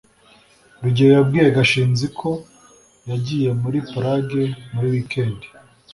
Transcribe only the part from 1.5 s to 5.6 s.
gashinzi ko yagiye muri plage muri wikendi